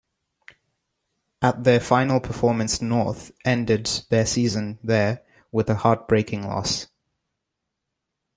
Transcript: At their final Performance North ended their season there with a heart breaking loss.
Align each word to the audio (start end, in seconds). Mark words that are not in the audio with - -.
At 1.43 1.63
their 1.63 1.79
final 1.79 2.19
Performance 2.19 2.81
North 2.81 3.31
ended 3.45 3.85
their 4.09 4.25
season 4.25 4.79
there 4.81 5.23
with 5.51 5.69
a 5.69 5.75
heart 5.75 6.07
breaking 6.07 6.41
loss. 6.47 6.87